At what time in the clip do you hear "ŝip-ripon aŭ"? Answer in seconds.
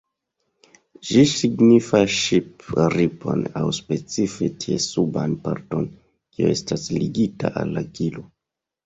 2.19-3.63